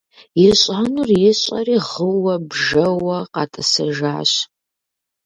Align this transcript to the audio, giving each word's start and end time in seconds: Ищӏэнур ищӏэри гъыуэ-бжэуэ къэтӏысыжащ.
Ищӏэнур 0.47 1.09
ищӏэри 1.29 1.77
гъыуэ-бжэуэ 1.87 3.17
къэтӏысыжащ. 3.33 4.31